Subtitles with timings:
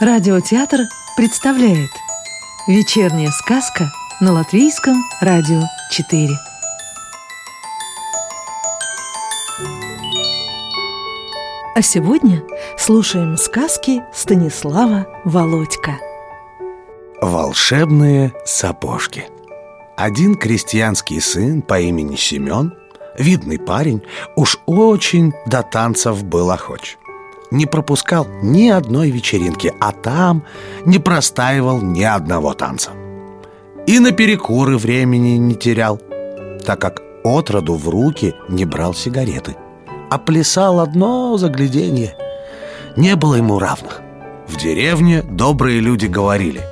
[0.00, 0.82] Радиотеатр
[1.16, 1.90] представляет
[2.68, 3.90] Вечерняя сказка
[4.20, 6.28] на Латвийском радио 4
[11.74, 12.44] А сегодня
[12.78, 15.98] слушаем сказки Станислава Володька.
[17.20, 19.24] Волшебные сапожки
[19.96, 22.72] Один крестьянский сын по имени Семен
[23.18, 24.04] Видный парень,
[24.36, 26.98] уж очень до танцев был охоч
[27.50, 30.44] не пропускал ни одной вечеринки, а там
[30.84, 32.90] не простаивал ни одного танца.
[33.86, 36.00] И на перекуры времени не терял,
[36.64, 39.56] так как отроду в руки не брал сигареты,
[40.10, 42.16] а плясал одно загляденье.
[42.96, 44.00] Не было ему равных.
[44.46, 46.62] В деревне добрые люди говорили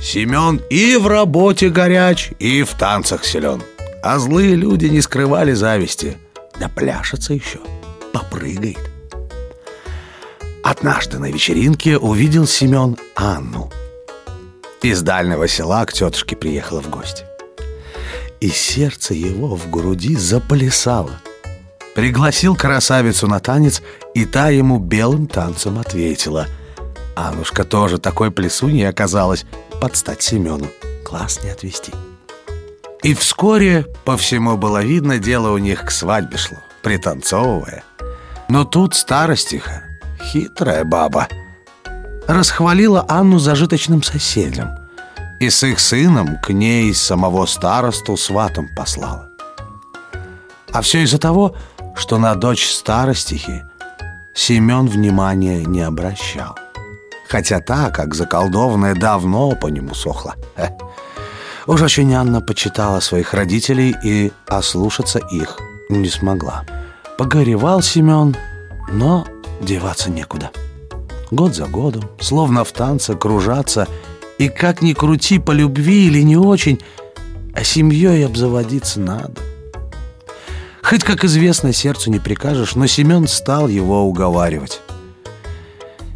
[0.00, 3.62] «Семен и в работе горяч, и в танцах силен».
[4.02, 6.16] А злые люди не скрывали зависти.
[6.58, 7.58] Да пляшется еще,
[8.12, 8.78] попрыгает.
[10.70, 13.70] Однажды на вечеринке увидел Семен Анну.
[14.82, 17.24] Из дальнего села к тетушке приехала в гости.
[18.40, 21.22] И сердце его в груди заплясало.
[21.94, 23.80] Пригласил красавицу на танец,
[24.12, 26.46] и та ему белым танцем ответила.
[27.16, 29.46] Аннушка тоже такой плесуньей оказалась,
[29.80, 30.68] под стать Семену.
[31.02, 31.92] Класс не отвести.
[33.02, 37.84] И вскоре по всему было видно, дело у них к свадьбе шло, пританцовывая.
[38.50, 39.87] Но тут старостиха
[40.28, 41.26] Хитрая баба.
[42.26, 44.76] Расхвалила Анну зажиточным соседям
[45.40, 49.30] И с их сыном к ней самого старосту сватом послала.
[50.70, 51.56] А все из-за того,
[51.96, 53.64] что на дочь старостихи
[54.34, 56.58] Семен внимания не обращал.
[57.28, 60.34] Хотя та, как заколдованная, давно по нему сохла.
[61.66, 66.64] Уж очень Анна почитала своих родителей и ослушаться их не смогла.
[67.16, 68.36] Погоревал Семен,
[68.92, 69.26] но
[69.60, 70.50] деваться некуда.
[71.30, 73.86] Год за годом, словно в танце, кружаться,
[74.38, 76.80] и как ни крути по любви или не очень,
[77.54, 79.40] а семьей обзаводиться надо.
[80.82, 84.80] Хоть, как известно, сердцу не прикажешь, но Семен стал его уговаривать.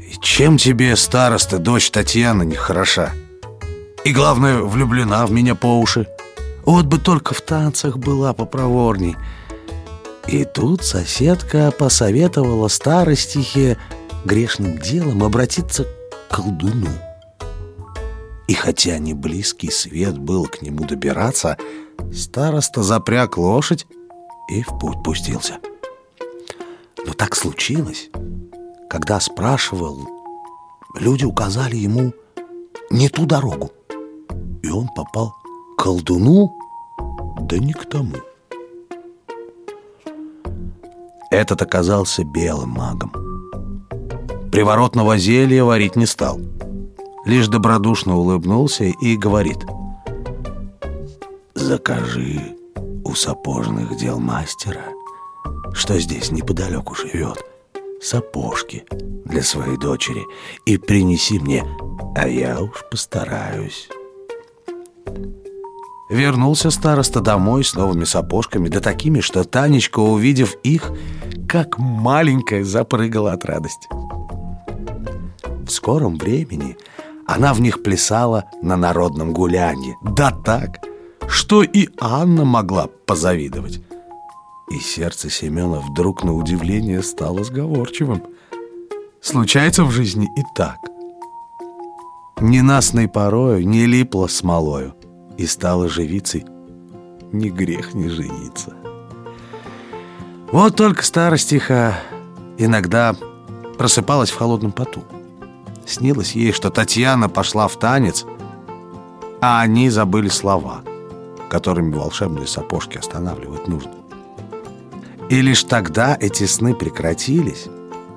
[0.00, 3.12] И чем тебе, староста, дочь Татьяна, нехороша?
[4.04, 6.06] И, главное, влюблена в меня по уши.
[6.64, 9.16] Вот бы только в танцах была попроворней—
[10.26, 13.78] и тут соседка посоветовала старостихе
[14.24, 16.88] грешным делом обратиться к колдуну.
[18.48, 21.56] И хотя не близкий свет был к нему добираться,
[22.12, 23.86] староста запряг лошадь
[24.48, 25.58] и в путь пустился.
[27.06, 28.10] Но так случилось,
[28.88, 30.08] когда спрашивал,
[30.94, 32.12] люди указали ему
[32.90, 33.72] не ту дорогу,
[34.62, 35.34] и он попал
[35.76, 36.54] к колдуну,
[37.40, 38.16] да не к тому.
[41.34, 43.10] Этот оказался белым магом.
[44.52, 46.38] Приворотного зелья варить не стал.
[47.24, 49.58] Лишь добродушно улыбнулся и говорит
[51.54, 52.40] «Закажи
[53.04, 54.84] у сапожных дел мастера,
[55.72, 57.44] что здесь неподалеку живет,
[58.00, 58.84] сапожки
[59.24, 60.22] для своей дочери
[60.66, 61.64] и принеси мне,
[62.14, 63.88] а я уж постараюсь».
[66.10, 70.92] Вернулся староста домой с новыми сапожками, да такими, что Танечка, увидев их,
[71.54, 73.86] как маленькая запрыгала от радости.
[75.64, 76.76] В скором времени
[77.28, 79.94] она в них плясала на народном гулянье.
[80.02, 80.84] Да так,
[81.28, 83.80] что и Анна могла позавидовать.
[84.68, 88.24] И сердце Семена вдруг на удивление стало сговорчивым.
[89.20, 90.78] Случается в жизни и так.
[92.40, 94.96] Ненастной порою не липло смолою
[95.38, 96.44] и стала живицей,
[97.30, 98.74] не грех не жениться.
[100.52, 101.96] Вот только старостиха
[102.58, 103.16] иногда
[103.76, 105.02] просыпалась в холодном поту.
[105.86, 108.24] Снилось ей, что Татьяна пошла в танец,
[109.40, 110.82] а они забыли слова,
[111.50, 113.92] которыми волшебные сапожки останавливать нужно.
[115.28, 117.66] И лишь тогда эти сны прекратились,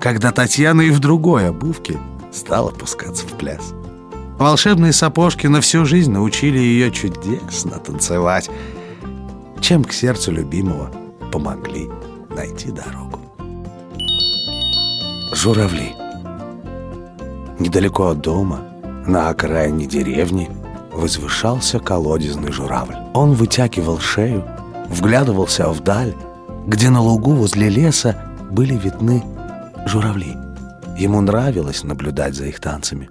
[0.00, 1.98] когда Татьяна и в другой обувке
[2.32, 3.72] стала пускаться в пляс.
[4.38, 8.50] Волшебные сапожки на всю жизнь научили ее чудесно танцевать,
[9.60, 10.92] чем к сердцу любимого
[11.32, 11.88] помогли
[12.36, 13.20] найти дорогу.
[15.32, 15.94] Журавли
[17.58, 18.60] Недалеко от дома,
[19.06, 20.50] на окраине деревни,
[20.92, 22.96] возвышался колодезный журавль.
[23.14, 24.44] Он вытягивал шею,
[24.90, 26.14] вглядывался вдаль,
[26.66, 28.14] где на лугу возле леса
[28.50, 29.22] были видны
[29.86, 30.36] журавли.
[30.98, 33.08] Ему нравилось наблюдать за их танцами.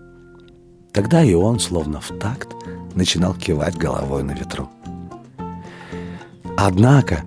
[0.93, 2.49] Тогда и он, словно в такт,
[2.93, 4.69] начинал кивать головой на ветру.
[6.57, 7.23] Однако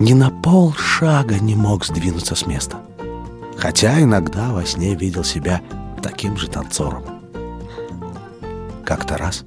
[0.00, 2.78] ни на полшага не мог сдвинуться с места.
[3.56, 5.60] Хотя иногда во сне видел себя
[6.02, 7.04] таким же танцором.
[8.84, 9.44] Как-то раз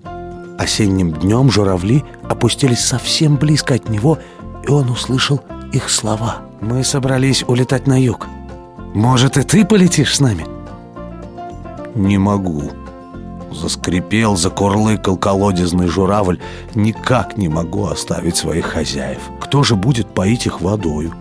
[0.58, 4.20] осенним днем журавли опустились совсем близко от него,
[4.66, 5.42] и он услышал
[5.74, 6.44] их слова.
[6.62, 8.28] «Мы собрались улетать на юг.
[8.94, 10.46] Может, и ты полетишь с нами?»
[11.96, 12.72] «Не могу»,
[13.54, 16.40] Заскрипел, закурлыкал колодезный журавль.
[16.76, 19.20] Никак не могу оставить своих хозяев.
[19.40, 21.14] Кто же будет поить их водою?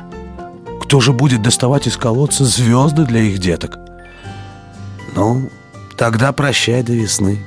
[0.82, 3.78] Кто же будет доставать из колодца звезды для их деток?
[5.14, 5.50] Ну,
[5.96, 7.38] тогда прощай до весны.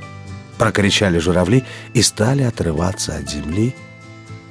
[0.58, 3.76] Прокричали журавли и стали отрываться от земли,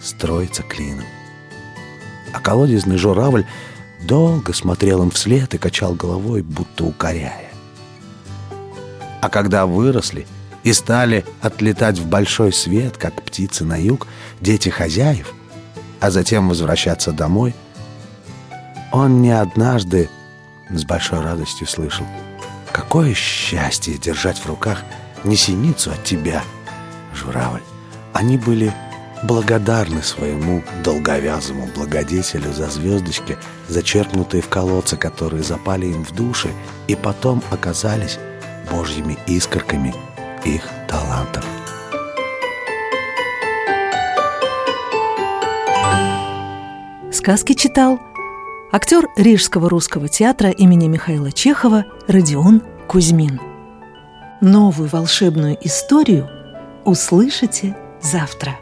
[0.01, 1.07] строиться клином.
[2.33, 3.47] А колодезный журавль
[4.03, 7.44] долго смотрел им вслед и качал головой, будто укоряя.
[9.25, 10.27] А когда выросли
[10.65, 14.07] и стали отлетать в большой свет, как птицы на юг,
[14.43, 15.33] дети хозяев,
[15.99, 17.55] а затем возвращаться домой,
[18.93, 20.11] он не однажды
[20.69, 22.05] с большой радостью слышал,
[22.71, 24.83] какое счастье держать в руках
[25.25, 26.43] не синицу от тебя,
[27.15, 27.63] журавль.
[28.13, 28.75] Они были
[29.23, 33.39] благодарны своему долговязому благодетелю за звездочки,
[33.69, 36.51] зачерпнутые в колодцы, которые запали им в души
[36.89, 38.19] и потом оказались
[38.71, 39.95] божьими искорками
[40.45, 41.45] их талантов.
[47.13, 48.01] Сказки читал
[48.73, 53.41] актер Рижского русского театра имени Михаила Чехова Родион Кузьмин.
[54.41, 56.29] Новую волшебную историю
[56.85, 58.59] услышите завтра.